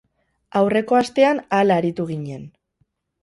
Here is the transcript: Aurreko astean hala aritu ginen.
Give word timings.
Aurreko 0.59 0.97
astean 0.99 1.41
hala 1.57 1.77
aritu 1.83 2.07
ginen. 2.13 2.47